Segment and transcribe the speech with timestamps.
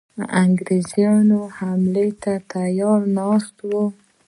[0.43, 1.27] انګرېزان
[1.57, 3.83] حملې ته تیار ناست وه.